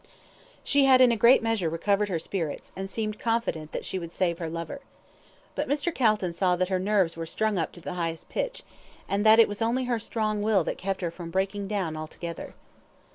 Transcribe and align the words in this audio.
She 0.63 0.85
had 0.85 0.99
in 0.99 1.11
a 1.11 1.15
great 1.15 1.43
measure 1.43 1.69
recovered 1.69 2.09
her 2.09 2.17
spirits, 2.17 2.71
and 2.75 2.89
seemed 2.89 3.19
confident 3.19 3.71
that 3.71 3.85
she 3.85 3.99
would 3.99 4.11
save 4.11 4.39
her 4.39 4.49
lover. 4.49 4.81
But 5.53 5.67
Mr. 5.67 5.93
Calton 5.93 6.33
saw 6.33 6.55
that 6.55 6.69
her 6.69 6.79
nerves 6.79 7.15
were 7.15 7.27
strung 7.27 7.59
up 7.59 7.71
to 7.73 7.81
the 7.81 7.93
highest 7.93 8.27
pitch, 8.27 8.63
and 9.07 9.23
that 9.23 9.37
it 9.39 9.47
was 9.47 9.61
only 9.61 9.85
her 9.85 9.99
strong 9.99 10.41
will 10.41 10.63
that 10.63 10.79
kept 10.79 11.01
her 11.01 11.11
from 11.11 11.29
breaking 11.29 11.67
down 11.67 11.95
altogether. 11.95 12.55